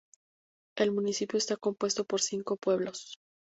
El 0.77 0.91
municipio 0.91 1.37
está 1.37 1.57
compuesto 1.57 2.05
por 2.05 2.21
cinco 2.21 2.57
pueblos. 2.57 3.19